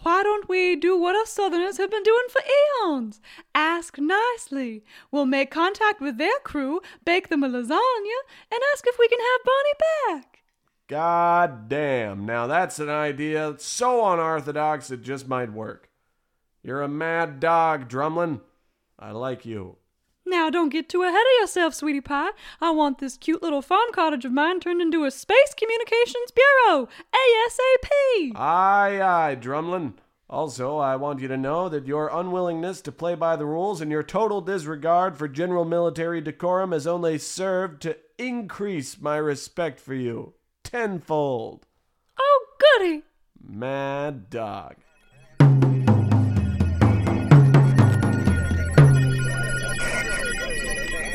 Why 0.02 0.22
don't 0.22 0.48
we 0.48 0.76
do 0.76 0.98
what 0.98 1.14
us 1.14 1.30
Southerners 1.30 1.76
have 1.76 1.90
been 1.90 2.02
doing 2.02 2.26
for 2.30 2.40
eons? 2.86 3.20
Ask 3.54 3.98
nicely. 3.98 4.82
We'll 5.10 5.26
make 5.26 5.50
contact 5.50 6.00
with 6.00 6.16
their 6.16 6.38
crew, 6.42 6.80
bake 7.04 7.28
them 7.28 7.44
a 7.44 7.48
lasagna, 7.48 8.20
and 8.50 8.60
ask 8.72 8.86
if 8.86 8.98
we 8.98 9.08
can 9.08 9.18
have 9.18 9.44
Barney 9.44 10.20
back. 10.22 10.42
God 10.86 11.68
damn. 11.68 12.24
Now 12.24 12.46
that's 12.46 12.78
an 12.78 12.88
idea 12.88 13.54
so 13.58 14.10
unorthodox 14.10 14.90
it 14.90 15.02
just 15.02 15.28
might 15.28 15.52
work. 15.52 15.90
You're 16.62 16.82
a 16.82 16.88
mad 16.88 17.38
dog, 17.38 17.88
Drumlin. 17.88 18.40
I 18.98 19.10
like 19.12 19.44
you. 19.44 19.76
Now, 20.30 20.48
don't 20.48 20.68
get 20.68 20.88
too 20.88 21.02
ahead 21.02 21.14
of 21.14 21.40
yourself, 21.40 21.74
sweetie 21.74 22.00
pie. 22.00 22.30
I 22.60 22.70
want 22.70 22.98
this 22.98 23.16
cute 23.16 23.42
little 23.42 23.62
farm 23.62 23.88
cottage 23.92 24.24
of 24.24 24.30
mine 24.30 24.60
turned 24.60 24.80
into 24.80 25.04
a 25.04 25.10
Space 25.10 25.54
Communications 25.56 26.30
Bureau, 26.30 26.88
ASAP. 27.12 28.36
Aye, 28.36 29.00
aye, 29.02 29.36
Drumlin. 29.36 29.94
Also, 30.28 30.78
I 30.78 30.94
want 30.94 31.18
you 31.18 31.26
to 31.26 31.36
know 31.36 31.68
that 31.68 31.88
your 31.88 32.08
unwillingness 32.12 32.80
to 32.82 32.92
play 32.92 33.16
by 33.16 33.34
the 33.34 33.44
rules 33.44 33.80
and 33.80 33.90
your 33.90 34.04
total 34.04 34.40
disregard 34.40 35.16
for 35.16 35.26
general 35.26 35.64
military 35.64 36.20
decorum 36.20 36.70
has 36.70 36.86
only 36.86 37.18
served 37.18 37.82
to 37.82 37.96
increase 38.16 39.00
my 39.00 39.16
respect 39.16 39.80
for 39.80 39.94
you 39.94 40.34
tenfold. 40.62 41.66
Oh, 42.20 42.46
goody. 42.78 43.02
Mad 43.42 44.30
dog. 44.30 44.76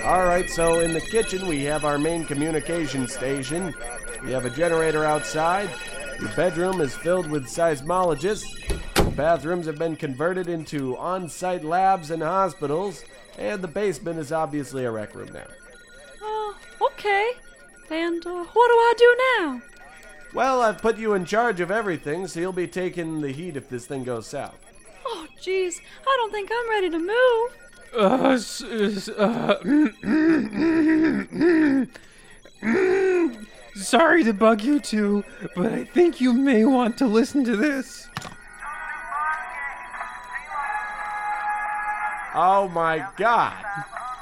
All 0.06 0.24
right, 0.24 0.48
so 0.48 0.82
in 0.82 0.94
the 0.94 1.02
kitchen 1.02 1.48
we 1.48 1.64
have 1.64 1.84
our 1.84 1.98
main 1.98 2.26
communication 2.26 3.08
station. 3.08 3.74
We 4.24 4.32
have 4.34 4.46
a 4.46 4.52
generator 4.52 5.04
outside. 5.04 5.68
Your 6.20 6.30
bedroom 6.36 6.80
is 6.80 6.96
filled 6.96 7.28
with 7.28 7.48
seismologists. 7.48 8.46
The 8.94 9.10
bathrooms 9.10 9.66
have 9.66 9.80
been 9.80 9.96
converted 9.96 10.48
into 10.48 10.96
on 10.98 11.28
site 11.28 11.64
labs 11.64 12.12
and 12.12 12.22
hospitals. 12.22 13.04
And 13.40 13.64
the 13.64 13.68
basement 13.68 14.20
is 14.20 14.32
obviously 14.32 14.86
a 14.86 14.92
rec 14.92 15.16
room 15.16 15.34
now. 15.34 15.48
Oh, 16.22 16.56
okay. 16.82 17.32
And 17.90 18.24
uh, 18.28 18.44
what 18.44 18.68
do 18.68 18.76
I 18.76 18.94
do 18.96 19.18
now? 19.40 19.62
Well, 20.36 20.62
I've 20.62 20.78
put 20.78 21.00
you 21.00 21.16
in 21.16 21.26
charge 21.26 21.62
of 21.62 21.72
everything, 21.72 22.28
so 22.28 22.40
you'll 22.40 22.54
be 22.54 22.68
taking 22.68 23.22
the 23.22 23.32
heat 23.32 23.58
if 23.58 23.70
this 23.70 23.88
thing 23.88 24.04
goes 24.04 24.28
south. 24.28 24.60
Oh, 25.04 25.26
jeez, 25.42 25.82
I 26.06 26.16
don't 26.20 26.32
think 26.32 26.52
I'm 26.54 26.70
ready 26.70 26.92
to 26.92 27.00
move. 27.00 27.65
Uh, 27.98 28.32
s- 28.32 28.62
s- 28.62 29.08
uh, 29.10 29.56
sorry 33.76 34.24
to 34.24 34.34
bug 34.34 34.62
you 34.62 34.80
two, 34.80 35.24
but 35.56 35.72
I 35.72 35.84
think 35.86 36.20
you 36.20 36.34
may 36.34 36.66
want 36.66 36.98
to 36.98 37.08
listen 37.08 37.44
to 37.46 37.56
this. 37.56 38.08
Oh 42.38 42.70
my 42.74 43.08
god! 43.16 43.64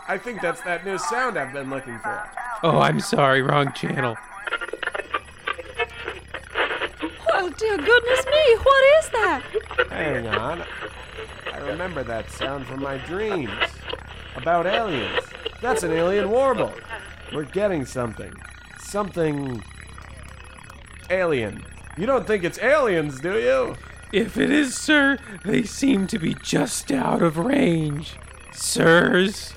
I 0.07 0.19
think 0.19 0.41
that's 0.41 0.61
that 0.61 0.85
new 0.85 0.99
sound 0.99 1.37
I've 1.39 1.51
been 1.53 1.69
looking 1.71 1.97
for. 1.99 2.29
Oh, 2.61 2.77
I'm 2.79 2.99
sorry, 2.99 3.41
wrong 3.41 3.73
channel. 3.73 4.15
Oh, 7.35 7.49
dear 7.57 7.77
goodness 7.77 8.25
me, 8.27 8.55
what 8.61 8.83
is 8.99 9.09
that? 9.09 9.41
Hang 9.89 10.27
on. 10.27 10.63
I 11.63 11.67
remember 11.67 12.03
that 12.03 12.29
sound 12.29 12.65
from 12.65 12.81
my 12.81 12.97
dreams. 12.97 13.49
About 14.35 14.65
aliens. 14.65 15.23
That's 15.61 15.83
an 15.83 15.91
alien 15.91 16.29
warble. 16.29 16.73
We're 17.33 17.45
getting 17.45 17.85
something. 17.85 18.33
Something. 18.79 19.63
alien. 21.09 21.63
You 21.97 22.05
don't 22.05 22.27
think 22.27 22.43
it's 22.43 22.59
aliens, 22.59 23.21
do 23.21 23.39
you? 23.39 23.75
If 24.11 24.37
it 24.37 24.51
is, 24.51 24.75
sir, 24.75 25.17
they 25.45 25.63
seem 25.63 26.05
to 26.07 26.19
be 26.19 26.35
just 26.43 26.91
out 26.91 27.21
of 27.21 27.37
range. 27.37 28.17
Sirs. 28.51 29.53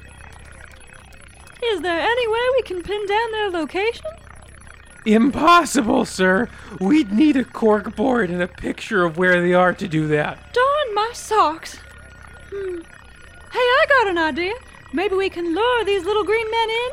Is 1.64 1.80
there 1.80 2.00
any 2.00 2.28
way 2.28 2.40
we 2.54 2.62
can 2.62 2.82
pin 2.82 3.04
down 3.06 3.32
their 3.32 3.50
location? 3.50 4.06
Impossible, 5.04 6.04
sir. 6.04 6.48
We'd 6.80 7.10
need 7.10 7.36
a 7.36 7.44
cork 7.44 7.96
board 7.96 8.30
and 8.30 8.42
a 8.42 8.48
picture 8.48 9.04
of 9.04 9.18
where 9.18 9.42
they 9.42 9.54
are 9.54 9.74
to 9.74 9.88
do 9.88 10.06
that. 10.08 10.38
Darn 10.52 10.94
my 10.94 11.10
socks. 11.12 11.80
Hmm. 12.50 12.80
Hey, 13.52 13.58
I 13.58 13.86
got 13.88 14.08
an 14.08 14.18
idea. 14.18 14.52
Maybe 14.92 15.14
we 15.14 15.28
can 15.30 15.54
lure 15.54 15.84
these 15.84 16.04
little 16.04 16.24
green 16.24 16.50
men 16.50 16.70
in? 16.70 16.90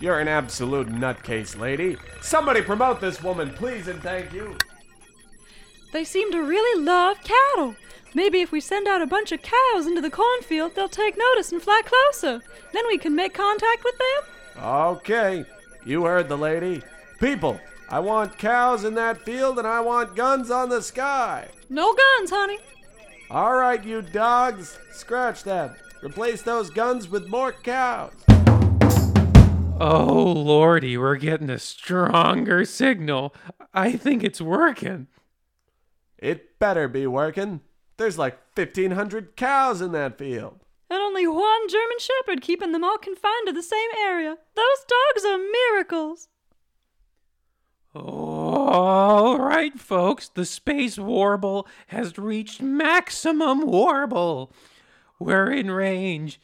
You're 0.00 0.20
an 0.20 0.28
absolute 0.28 0.88
nutcase, 0.88 1.58
lady. 1.58 1.96
Somebody 2.22 2.62
promote 2.62 3.00
this 3.00 3.22
woman, 3.22 3.50
please 3.50 3.88
and 3.88 4.02
thank 4.02 4.32
you. 4.32 4.56
They 5.92 6.04
seem 6.04 6.32
to 6.32 6.42
really 6.42 6.82
love 6.82 7.18
cattle. 7.22 7.74
Maybe 8.14 8.40
if 8.40 8.50
we 8.50 8.60
send 8.60 8.88
out 8.88 9.02
a 9.02 9.06
bunch 9.06 9.32
of 9.32 9.42
cows 9.42 9.86
into 9.86 10.00
the 10.00 10.10
cornfield, 10.10 10.74
they'll 10.74 10.88
take 10.88 11.16
notice 11.18 11.52
and 11.52 11.62
fly 11.62 11.82
closer. 11.84 12.42
Then 12.72 12.86
we 12.88 12.98
can 12.98 13.14
make 13.14 13.34
contact 13.34 13.84
with 13.84 13.94
them. 13.98 14.64
Okay, 14.64 15.44
you 15.84 16.04
heard 16.04 16.28
the 16.28 16.38
lady. 16.38 16.82
People, 17.20 17.60
I 17.88 17.98
want 18.00 18.38
cows 18.38 18.84
in 18.84 18.94
that 18.94 19.22
field 19.22 19.58
and 19.58 19.66
I 19.66 19.80
want 19.80 20.16
guns 20.16 20.50
on 20.50 20.68
the 20.68 20.82
sky. 20.82 21.48
No 21.68 21.94
guns, 21.94 22.30
honey. 22.30 22.58
All 23.32 23.54
right, 23.54 23.84
you 23.84 24.02
dogs, 24.02 24.76
scratch 24.90 25.44
that. 25.44 25.76
Replace 26.02 26.42
those 26.42 26.68
guns 26.68 27.08
with 27.08 27.28
more 27.28 27.52
cows. 27.52 28.12
Oh, 29.78 30.34
lordy, 30.36 30.98
we're 30.98 31.14
getting 31.14 31.48
a 31.48 31.60
stronger 31.60 32.64
signal. 32.64 33.32
I 33.72 33.92
think 33.92 34.24
it's 34.24 34.40
working. 34.40 35.06
It 36.18 36.58
better 36.58 36.88
be 36.88 37.06
working. 37.06 37.60
There's 37.98 38.18
like 38.18 38.36
1,500 38.56 39.36
cows 39.36 39.80
in 39.80 39.92
that 39.92 40.18
field. 40.18 40.64
And 40.90 40.98
only 40.98 41.28
one 41.28 41.68
German 41.68 41.98
Shepherd 42.00 42.42
keeping 42.42 42.72
them 42.72 42.82
all 42.82 42.98
confined 42.98 43.46
to 43.46 43.52
the 43.52 43.62
same 43.62 43.90
area. 43.96 44.38
Those 44.56 44.84
dogs 44.88 45.24
are 45.24 45.38
miracles. 45.38 46.28
Oh, 47.94 48.39
All 48.72 49.36
right, 49.36 49.76
folks, 49.76 50.28
the 50.28 50.44
space 50.44 50.96
warble 50.96 51.66
has 51.88 52.16
reached 52.16 52.62
maximum 52.62 53.66
warble. 53.66 54.52
We're 55.18 55.50
in 55.50 55.72
range. 55.72 56.40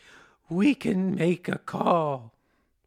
We 0.49 0.75
can 0.75 1.15
make 1.15 1.47
a 1.47 1.59
call. 1.59 2.35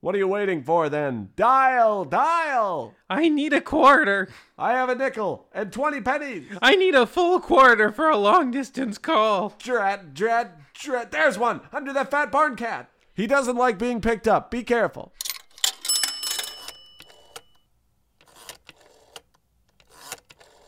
What 0.01 0.13
are 0.13 0.17
you 0.17 0.27
waiting 0.27 0.61
for 0.61 0.89
then? 0.89 1.29
Dial, 1.37 2.03
dial! 2.03 2.95
I 3.09 3.29
need 3.29 3.53
a 3.53 3.61
quarter. 3.61 4.27
I 4.57 4.73
have 4.73 4.89
a 4.89 4.95
nickel 4.95 5.47
and 5.53 5.71
20 5.71 6.01
pennies. 6.01 6.43
I 6.61 6.75
need 6.75 6.93
a 6.93 7.07
full 7.07 7.39
quarter 7.39 7.93
for 7.93 8.09
a 8.09 8.17
long 8.17 8.51
distance 8.51 8.97
call. 8.97 9.55
Drat, 9.57 10.13
drat, 10.13 10.59
drat. 10.73 11.11
There's 11.11 11.37
one 11.37 11.61
under 11.71 11.93
that 11.93 12.11
fat 12.11 12.29
barn 12.29 12.57
cat. 12.57 12.89
He 13.13 13.25
doesn't 13.25 13.55
like 13.55 13.79
being 13.79 14.01
picked 14.01 14.27
up. 14.27 14.51
Be 14.51 14.63
careful. 14.63 15.13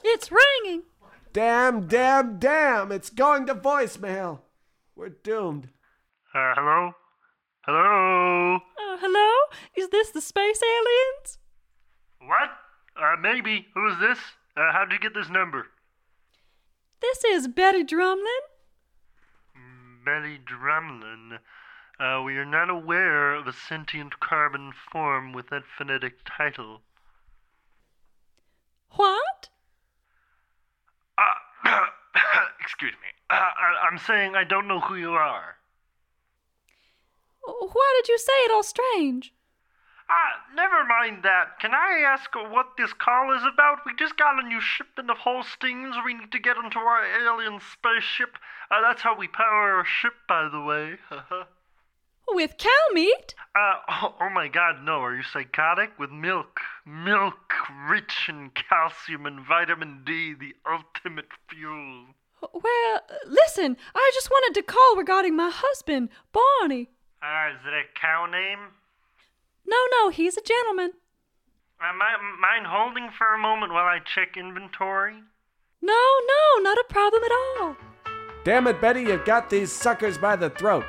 It's 0.04 0.30
ringing. 0.32 0.84
Damn, 1.34 1.88
damn, 1.88 2.39
damn. 2.39 2.91
It's 2.91 3.10
going 3.10 3.46
to 3.46 3.56
voicemail. 3.56 4.39
We're 4.96 5.10
doomed. 5.10 5.70
Uh, 6.34 6.54
hello? 6.56 6.91
Hello? 7.65 8.56
Uh, 8.56 8.98
hello? 9.00 9.58
Is 9.76 9.89
this 9.89 10.10
the 10.10 10.22
space 10.22 10.62
aliens? 10.62 11.38
What? 12.20 12.50
Uh, 13.02 13.15
maybe. 13.22 13.67
Who's 13.74 14.00
this? 14.00 14.17
Uh, 14.58 14.74
how'd 14.74 14.91
you 14.91 15.00
get 15.00 15.13
this 15.13 15.30
number? 15.30 15.67
This 17.02 17.24
is 17.24 17.48
Betty 17.48 17.84
Drumlin. 17.84 18.44
Betty 20.04 20.38
Drumlin. 20.38 21.39
Uh, 22.00 22.22
we 22.24 22.36
are 22.36 22.46
not 22.46 22.70
aware 22.70 23.34
of 23.36 23.48
a 23.48 23.54
sentient 23.54 24.20
carbon 24.20 24.74
form 24.91 25.34
with 25.34 25.50
that 25.50 25.63
phonetic 25.78 26.15
title. 26.26 26.82
What? 28.91 29.50
Uh, 31.17 31.82
excuse 32.72 32.94
me. 32.94 33.08
Uh, 33.32 33.36
I, 33.36 33.88
I'm 33.90 33.98
saying 33.98 34.36
I 34.36 34.44
don't 34.44 34.68
know 34.68 34.82
who 34.82 34.96
you 34.96 35.12
are. 35.12 35.56
Why 37.46 38.02
did 38.02 38.10
you 38.10 38.18
say 38.18 38.34
it 38.44 38.52
all 38.52 38.62
strange? 38.62 39.34
Ah, 40.10 40.44
never 40.54 40.84
mind 40.84 41.24
that. 41.24 41.58
Can 41.62 41.74
I 41.74 42.04
ask 42.06 42.30
what 42.36 42.76
this 42.78 42.92
call 42.92 43.34
is 43.34 43.44
about? 43.44 43.86
We 43.86 43.94
just 43.98 44.18
got 44.18 44.44
a 44.44 44.46
new 44.46 44.60
shipment 44.60 45.10
of 45.10 45.16
Holsteins 45.20 45.96
we 46.04 46.14
need 46.14 46.34
to 46.34 46.40
get 46.40 46.58
onto 46.58 46.80
our 46.80 47.06
alien 47.06 47.62
spaceship. 47.72 48.36
Uh, 48.70 48.82
that's 48.82 49.02
how 49.02 49.16
we 49.18 49.30
power 49.30 49.78
our 49.78 49.86
ship, 49.86 50.16
by 50.28 50.50
the 50.52 50.60
way. 50.60 50.98
With 52.28 52.58
cow 52.58 52.94
meat? 52.94 53.34
uh, 53.56 53.76
oh, 53.88 54.16
oh 54.20 54.30
my 54.30 54.50
god, 54.50 54.84
no. 54.84 55.00
Are 55.00 55.16
you 55.16 55.24
psychotic? 55.24 55.98
With 55.98 56.12
milk. 56.12 56.60
Milk 56.86 57.54
rich 57.90 58.28
in 58.28 58.52
calcium 58.52 59.26
and 59.26 59.40
vitamin 59.40 60.04
D, 60.06 60.34
the 60.34 60.54
ultimate 60.70 61.30
fuel. 61.50 62.08
Well, 62.42 63.02
listen, 63.28 63.78
I 63.94 64.12
just 64.14 64.30
wanted 64.32 64.60
to 64.60 64.66
call 64.66 64.96
regarding 64.96 65.36
my 65.36 65.52
husband, 65.54 66.10
Barney. 66.32 66.90
Ah, 67.22 67.50
is 67.50 67.60
it 67.66 67.74
a 67.74 68.00
cow 68.00 68.26
name? 68.26 68.60
No, 69.66 69.78
no, 69.92 70.10
he's 70.10 70.38
a 70.38 70.42
gentleman. 70.42 70.94
Uh, 71.80 71.94
mi- 71.94 72.40
mind 72.40 72.66
holding 72.68 73.10
for 73.18 73.34
a 73.34 73.38
moment 73.38 73.72
while 73.74 73.86
I 73.86 74.00
check 74.00 74.38
inventory? 74.38 75.16
No, 75.82 75.94
no, 76.28 76.62
not 76.62 76.78
a 76.78 76.86
problem 76.90 77.24
at 77.24 77.32
all. 77.32 77.76
Damn 78.44 78.68
it, 78.68 78.82
Betty, 78.82 79.02
you've 79.02 79.26
got 79.26 79.50
these 79.50 79.72
suckers 79.72 80.18
by 80.18 80.36
the 80.36 80.50
throat. 80.50 80.86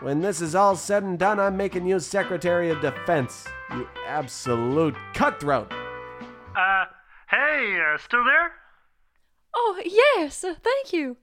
When 0.00 0.20
this 0.20 0.40
is 0.40 0.54
all 0.54 0.76
said 0.76 1.04
and 1.04 1.18
done, 1.18 1.40
I'm 1.40 1.56
making 1.56 1.86
you 1.86 1.98
Secretary 2.00 2.68
of 2.70 2.80
Defense. 2.80 3.46
You 3.70 3.88
absolute 4.06 4.94
cutthroat. 5.14 5.72
Uh, 6.54 6.84
hey, 7.28 7.78
uh, 7.80 7.96
still 7.98 8.24
there? 8.24 8.52
Oh, 9.58 9.80
yes, 9.84 10.44
uh, 10.44 10.54
thank 10.62 10.92
you. 10.92 11.16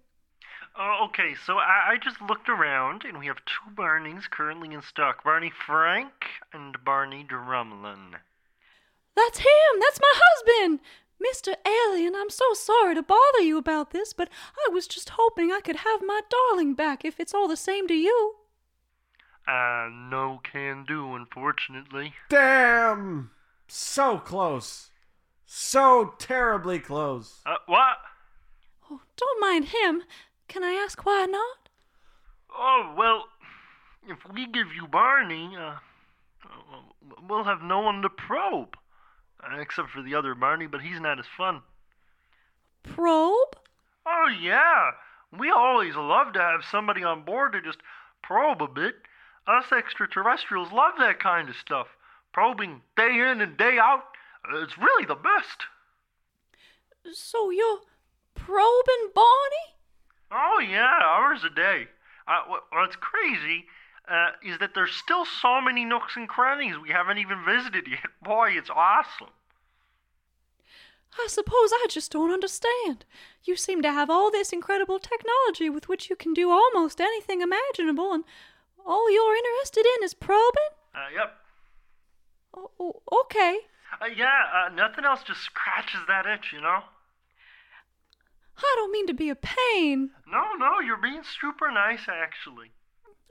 Oh, 0.76 1.06
okay, 1.08 1.36
so 1.46 1.60
I, 1.60 1.91
I 1.91 1.98
just 2.04 2.19
looked 2.19 2.50
around, 2.50 3.04
and 3.06 3.19
we 3.19 3.28
have 3.28 3.38
two 3.46 3.69
Barneys 3.76 4.28
currently 4.28 4.74
in 4.74 4.82
stock 4.82 5.24
Barney 5.24 5.52
Frank 5.67 6.12
and 6.52 6.76
Barney 6.84 7.24
Drumlin. 7.30 8.15
That's 9.15 9.38
him! 9.38 9.80
That's 9.80 10.00
my 10.02 10.13
husband! 10.15 10.80
Mr. 11.22 11.54
Alien, 11.63 12.15
I'm 12.15 12.32
so 12.32 12.54
sorry 12.54 12.96
to 12.96 13.04
bother 13.04 13.41
you 13.41 13.60
about 13.60 13.91
this, 13.91 14.13
but 14.13 14.30
I 14.67 14.74
was 14.74 14.88
just 14.88 15.12
hoping 15.12 15.52
I 15.52 15.62
could 15.63 15.78
have 15.78 16.02
my 16.04 16.22
darling 16.28 16.74
back 16.74 17.06
if 17.06 17.19
it's 17.19 17.36
all 17.36 17.48
the 17.48 17.56
same 17.56 17.88
to 17.88 17.93
you. 17.93 18.34
Uh, 19.48 19.89
no 19.91 20.41
can 20.43 20.86
do, 20.88 21.13
unfortunately. 21.13 22.13
Damn! 22.30 23.30
So 23.67 24.17
close. 24.17 24.89
So 25.46 26.15
terribly 26.17 26.80
close. 26.80 27.41
Uh, 27.46 27.58
what? 27.67 27.98
Oh, 28.93 29.01
don't 29.17 29.41
mind 29.41 29.65
him. 29.65 30.03
Can 30.47 30.63
I 30.63 30.73
ask 30.73 31.03
why 31.06 31.25
not? 31.25 31.69
Oh, 32.56 32.93
well, 32.95 33.25
if 34.08 34.19
we 34.32 34.45
give 34.45 34.67
you 34.75 34.88
Barney, 34.88 35.56
uh, 35.58 35.77
uh, 36.45 36.82
we'll 37.27 37.43
have 37.43 37.62
no 37.63 37.79
one 37.79 38.01
to 38.03 38.10
probe. 38.10 38.75
Uh, 39.41 39.60
except 39.60 39.89
for 39.89 40.03
the 40.03 40.13
other 40.13 40.36
Barney, 40.36 40.67
but 40.67 40.82
he's 40.82 40.99
not 40.99 41.19
as 41.19 41.25
fun. 41.36 41.62
Probe? 42.84 43.58
Oh, 44.06 44.29
yeah. 44.39 44.91
We 45.38 45.49
always 45.49 45.95
love 45.95 46.34
to 46.34 46.39
have 46.39 46.62
somebody 46.69 47.03
on 47.03 47.23
board 47.23 47.53
to 47.53 47.62
just 47.62 47.79
probe 48.21 48.62
a 48.62 48.67
bit. 48.67 48.95
Us 49.47 49.71
extraterrestrials 49.71 50.71
love 50.71 50.93
that 50.99 51.19
kind 51.19 51.49
of 51.49 51.56
stuff. 51.56 51.88
Probing 52.32 52.82
day 52.95 53.19
in 53.32 53.41
and 53.41 53.58
day 53.58 53.79
out. 53.82 54.03
It's 54.53 54.77
really 54.77 55.06
the 55.06 55.15
best. 55.15 55.63
So 57.12 57.49
you're 57.49 57.79
probing 58.45 59.12
Barney? 59.15 59.67
Oh, 60.32 60.60
yeah, 60.60 60.99
hours 61.03 61.43
a 61.43 61.49
day. 61.49 61.88
Uh, 62.27 62.41
what, 62.47 62.63
what's 62.71 62.95
crazy 62.95 63.65
uh, 64.10 64.32
is 64.43 64.58
that 64.60 64.71
there's 64.75 64.91
still 64.91 65.25
so 65.25 65.62
many 65.62 65.86
nooks 65.86 66.15
and 66.15 66.27
crannies 66.27 66.75
we 66.82 66.89
haven't 66.89 67.17
even 67.17 67.43
visited 67.45 67.88
yet. 67.88 68.06
Boy, 68.23 68.51
it's 68.51 68.69
awesome. 68.69 69.34
I 71.17 71.27
suppose 71.27 71.71
I 71.71 71.86
just 71.89 72.12
don't 72.12 72.32
understand. 72.32 73.06
You 73.43 73.56
seem 73.56 73.82
to 73.84 73.91
have 73.91 74.10
all 74.10 74.32
this 74.32 74.51
incredible 74.51 74.97
technology 74.99 75.69
with 75.69 75.88
which 75.88 76.10
you 76.10 76.15
can 76.15 76.34
do 76.34 76.49
almost 76.49 76.99
anything 76.99 77.41
imaginable, 77.41 78.13
and 78.13 78.23
All 78.86 79.12
you're 79.12 79.36
interested 79.36 79.86
in 79.97 80.03
is 80.03 80.13
probing? 80.15 80.73
Uh, 80.93 81.10
yep. 81.15 81.36
Oh, 82.56 82.71
oh, 82.79 83.01
okay. 83.25 83.60
Uh, 84.01 84.06
yeah, 84.06 84.41
uh, 84.53 84.69
nothing 84.73 85.06
else 85.06 85.21
just 85.23 85.41
scratches 85.41 86.01
that 86.08 86.25
itch, 86.25 86.51
you 86.51 86.62
know? 86.62 86.84
I 88.93 88.95
mean 88.95 89.08
to 89.08 89.13
be 89.15 89.32
a 89.32 89.36
pain. 89.36 90.12
No, 90.27 90.43
no, 90.60 90.79
you're 90.79 91.01
being 91.01 91.23
super 91.23 91.71
nice, 91.71 92.01
actually. 92.08 92.69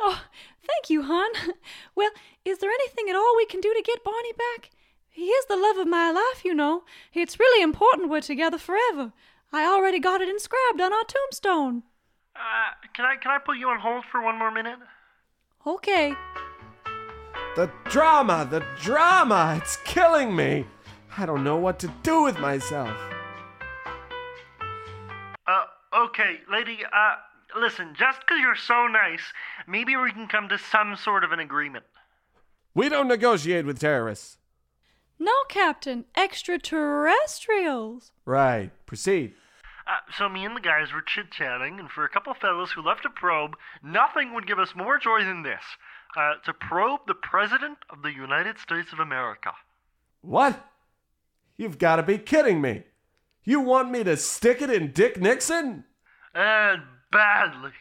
Oh, 0.00 0.24
thank 0.66 0.90
you, 0.90 1.04
hon. 1.04 1.30
Well, 1.94 2.10
is 2.44 2.58
there 2.58 2.68
anything 2.68 3.08
at 3.08 3.14
all 3.14 3.36
we 3.36 3.46
can 3.46 3.60
do 3.60 3.72
to 3.72 3.80
get 3.80 4.02
Barney 4.02 4.32
back? 4.32 4.70
He 5.08 5.26
is 5.26 5.44
the 5.46 5.56
love 5.56 5.76
of 5.76 5.86
my 5.86 6.10
life, 6.10 6.44
you 6.44 6.52
know. 6.52 6.82
It's 7.14 7.38
really 7.38 7.62
important 7.62 8.10
we're 8.10 8.22
together 8.22 8.58
forever. 8.58 9.12
I 9.52 9.64
already 9.64 10.00
got 10.00 10.20
it 10.20 10.28
inscribed 10.28 10.80
on 10.80 10.92
our 10.92 11.04
tombstone. 11.04 11.84
Uh, 12.34 12.74
can 12.92 13.04
I 13.04 13.14
can 13.14 13.30
I 13.30 13.38
put 13.38 13.56
you 13.56 13.68
on 13.68 13.78
hold 13.78 14.04
for 14.10 14.20
one 14.20 14.40
more 14.40 14.50
minute? 14.50 14.80
Okay. 15.64 16.16
The 17.54 17.70
drama, 17.84 18.48
the 18.50 18.64
drama, 18.80 19.60
it's 19.62 19.76
killing 19.84 20.34
me. 20.34 20.66
I 21.16 21.24
don't 21.24 21.44
know 21.44 21.56
what 21.56 21.78
to 21.80 21.92
do 22.02 22.22
with 22.24 22.40
myself. 22.40 23.11
Okay, 25.94 26.40
lady, 26.50 26.84
uh, 26.84 27.16
listen, 27.54 27.94
just 27.94 28.26
'cause 28.26 28.38
you're 28.40 28.56
so 28.56 28.86
nice, 28.86 29.32
maybe 29.66 29.96
we 29.96 30.10
can 30.12 30.26
come 30.26 30.48
to 30.48 30.56
some 30.58 30.96
sort 30.96 31.22
of 31.24 31.32
an 31.32 31.40
agreement. 31.40 31.84
We 32.74 32.88
don't 32.88 33.08
negotiate 33.08 33.66
with 33.66 33.78
terrorists. 33.78 34.38
No, 35.18 35.32
Captain. 35.48 36.06
Extraterrestrials. 36.16 38.12
Right, 38.24 38.70
proceed. 38.86 39.34
Uh, 39.86 39.98
so 40.16 40.28
me 40.28 40.44
and 40.46 40.56
the 40.56 40.60
guys 40.60 40.92
were 40.92 41.02
chit-chatting, 41.02 41.78
and 41.78 41.90
for 41.90 42.04
a 42.04 42.08
couple 42.08 42.32
fellows 42.34 42.72
who 42.72 42.82
love 42.82 43.00
to 43.02 43.10
probe, 43.10 43.56
nothing 43.82 44.32
would 44.32 44.46
give 44.46 44.58
us 44.58 44.74
more 44.74 44.98
joy 44.98 45.24
than 45.24 45.42
this. 45.42 45.62
Uh, 46.16 46.34
to 46.44 46.52
probe 46.52 47.06
the 47.06 47.14
President 47.14 47.78
of 47.90 48.02
the 48.02 48.12
United 48.12 48.58
States 48.58 48.92
of 48.92 49.00
America. 49.00 49.52
What? 50.20 50.68
You've 51.56 51.78
got 51.78 51.96
to 51.96 52.02
be 52.02 52.18
kidding 52.18 52.60
me. 52.60 52.84
You 53.44 53.60
want 53.60 53.90
me 53.90 54.04
to 54.04 54.16
stick 54.16 54.62
it 54.62 54.70
in 54.70 54.92
Dick 54.92 55.20
Nixon? 55.20 55.84
And 56.34 56.82
badly. 57.10 57.72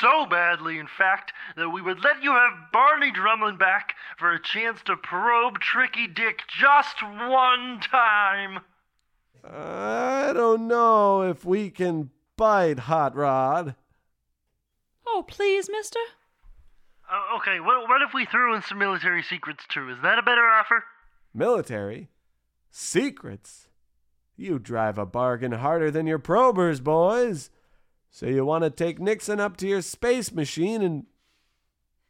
So 0.00 0.26
badly, 0.26 0.78
in 0.78 0.86
fact, 0.86 1.32
that 1.56 1.70
we 1.70 1.82
would 1.82 2.02
let 2.02 2.22
you 2.22 2.32
have 2.32 2.72
Barney 2.72 3.12
Drumlin 3.12 3.58
back 3.58 3.94
for 4.18 4.32
a 4.32 4.42
chance 4.42 4.80
to 4.86 4.96
probe 4.96 5.58
Tricky 5.58 6.06
Dick 6.06 6.40
just 6.48 7.02
one 7.02 7.80
time. 7.80 8.60
I 9.44 10.32
don't 10.32 10.68
know 10.68 11.22
if 11.22 11.44
we 11.44 11.68
can 11.70 12.10
bite 12.36 12.78
Hot 12.80 13.14
Rod. 13.14 13.74
Oh, 15.06 15.24
please, 15.26 15.68
mister. 15.68 15.98
Uh, 17.10 17.36
okay, 17.36 17.60
what, 17.60 17.88
what 17.88 18.02
if 18.02 18.14
we 18.14 18.24
threw 18.24 18.54
in 18.54 18.62
some 18.62 18.78
military 18.78 19.22
secrets 19.22 19.64
too? 19.68 19.90
Is 19.90 19.98
that 20.02 20.18
a 20.18 20.22
better 20.22 20.46
offer? 20.46 20.84
Military? 21.34 22.08
Secrets? 22.70 23.68
You 24.36 24.58
drive 24.58 24.98
a 24.98 25.06
bargain 25.06 25.52
harder 25.52 25.90
than 25.90 26.06
your 26.06 26.18
probers, 26.18 26.82
boys. 26.82 27.50
So 28.10 28.26
you 28.26 28.44
want 28.44 28.64
to 28.64 28.70
take 28.70 28.98
Nixon 28.98 29.40
up 29.40 29.56
to 29.58 29.66
your 29.66 29.82
space 29.82 30.32
machine 30.32 30.82
and 30.82 31.06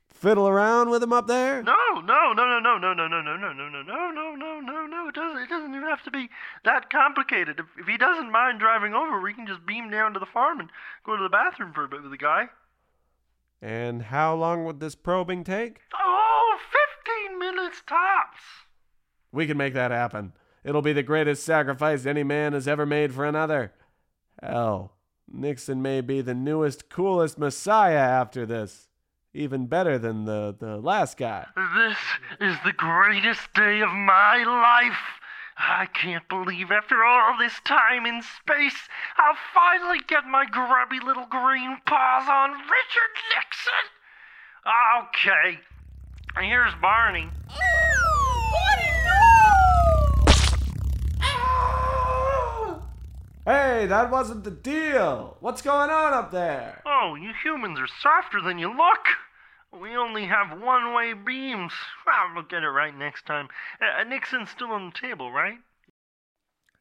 fiddle 0.09 0.47
around 0.47 0.89
with 0.89 1.03
him 1.03 1.13
up 1.13 1.27
there? 1.27 1.63
No, 1.65 1.75
no, 1.95 2.33
no, 2.33 2.45
no, 2.45 2.61
no, 2.61 2.79
no, 2.79 2.95
no, 2.95 3.09
no, 3.09 3.09
no, 3.09 3.33
no, 3.33 3.53
no, 3.53 3.69
no, 3.69 3.83
no, 3.83 4.11
no, 4.11 4.35
no, 4.35 4.61
no, 4.61 4.87
no. 4.87 5.09
It 5.09 5.15
doesn't. 5.15 5.43
It 5.43 5.49
doesn't 5.49 5.75
even 5.75 5.89
have 5.89 6.05
to 6.05 6.11
be 6.13 6.29
that 6.65 6.91
complicated. 6.91 7.59
If, 7.59 7.67
if 7.77 7.87
he 7.87 7.97
doesn't 7.97 8.31
mind 8.31 8.61
driving 8.61 8.95
over, 8.95 9.21
we 9.21 9.35
can 9.35 9.47
just 9.47 9.67
beam 9.67 9.91
down 9.91 10.15
to 10.15 10.21
the 10.21 10.27
farm 10.27 10.61
and 10.61 10.71
go 11.05 11.17
to 11.17 11.23
the 11.23 11.29
bathroom 11.29 11.73
for 11.73 11.85
a 11.85 11.89
bit 11.89 12.03
with 12.03 12.13
the 12.13 12.17
guy. 12.17 12.51
And 13.61 14.03
how 14.03 14.35
long 14.35 14.65
would 14.65 14.81
this 14.81 14.95
probing 14.95 15.45
take? 15.45 15.81
Oh, 16.01 16.59
15 17.29 17.39
minutes 17.39 17.83
tops. 17.87 18.41
We 19.33 19.47
can 19.47 19.57
make 19.57 19.75
that 19.75 19.91
happen. 19.91 20.33
It'll 20.65 20.83
be 20.83 20.93
the 20.93 21.03
greatest 21.03 21.45
sacrifice 21.45 22.07
any 22.07 22.23
man 22.23 22.53
has 22.53 22.69
ever 22.69 22.87
made 22.87 23.13
for 23.13 23.25
another. 23.25 23.73
Hell, 24.41 24.93
Nixon 25.31 25.83
may 25.83 26.01
be 26.01 26.21
the 26.21 26.35
newest, 26.35 26.89
coolest 26.89 27.39
messiah 27.39 27.97
after 27.97 28.47
this. 28.47 28.89
Even 29.35 29.67
better 29.67 29.99
than 29.99 30.27
the, 30.27 30.55
the 30.59 30.77
last 30.77 31.17
guy. 31.17 31.47
This 31.57 31.97
is 32.39 32.57
the 32.65 32.75
greatest 32.75 33.53
day 33.55 33.81
of 33.81 33.89
my 33.91 34.45
life. 34.45 34.99
I 35.57 35.87
can't 35.87 36.29
believe 36.29 36.71
after 36.71 37.05
all 37.05 37.39
this 37.39 37.59
time 37.65 38.05
in 38.05 38.23
space, 38.23 38.89
I'll 39.17 39.37
finally 39.55 40.01
get 40.07 40.27
my 40.27 40.45
grubby 40.45 40.99
little 41.01 41.27
green 41.27 41.79
paws 41.87 42.29
on 42.29 42.51
Richard 42.51 43.15
Nixon. 43.35 43.89
Okay, 45.01 45.61
here's 46.41 46.75
Barney. 46.81 47.29
Hey, 53.45 53.87
that 53.87 54.13
wasn't 54.13 54.45
the 54.45 54.53
deal. 54.53 55.37
What's 55.41 55.63
going 55.63 55.91
on 55.91 56.13
up 56.13 56.31
there? 56.31 56.81
Oh, 56.87 57.17
you 57.17 57.33
humans 57.43 57.81
are 57.81 57.89
softer 58.01 58.41
than 58.41 58.59
you 58.59 58.69
look. 58.69 59.81
We 59.81 59.97
only 59.97 60.27
have 60.27 60.61
one 60.61 60.95
way 60.95 61.13
beams. 61.13 61.73
Well, 62.07 62.35
we'll 62.35 62.45
get 62.45 62.63
it 62.63 62.69
right 62.69 62.97
next 62.97 63.27
time. 63.27 63.49
Uh, 63.81 64.05
Nixon's 64.05 64.51
still 64.51 64.69
on 64.69 64.93
the 64.93 65.09
table, 65.09 65.33
right? 65.33 65.59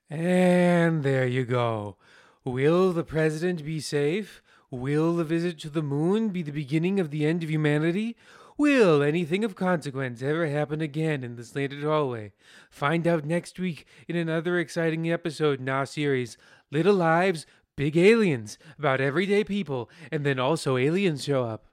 And 0.08 1.02
there 1.02 1.26
you 1.26 1.46
go. 1.46 1.96
Will 2.44 2.94
the 2.94 3.04
president 3.04 3.66
be 3.66 3.80
safe? 3.80 4.44
Will 4.70 5.16
the 5.16 5.24
visit 5.24 5.58
to 5.60 5.70
the 5.70 5.82
moon 5.82 6.30
be 6.30 6.44
the 6.44 6.52
beginning 6.52 7.00
of 7.00 7.10
the 7.10 7.26
end 7.26 7.42
of 7.44 7.50
humanity? 7.50 8.16
Will 8.58 9.02
anything 9.02 9.44
of 9.44 9.56
consequence 9.56 10.22
ever 10.22 10.48
happen 10.48 10.82
again 10.82 11.24
in 11.24 11.36
the 11.36 11.44
slanted 11.44 11.84
hallway? 11.84 12.34
Find 12.70 13.08
out 13.08 13.26
next 13.26 13.60
week 13.60 13.86
in 14.08 14.16
another 14.16 14.60
exciting 14.60 15.12
episode 15.12 15.60
in 15.60 15.70
our 15.70 15.86
series, 15.86 16.38
Little 16.70 16.96
Lives, 16.96 17.46
Big 17.76 17.98
Aliens, 17.98 18.58
about 18.78 19.02
everyday 19.02 19.44
people, 19.44 19.90
and 20.12 20.26
then 20.26 20.38
also 20.40 20.78
aliens 20.78 21.24
show 21.24 21.46
up. 21.46 21.71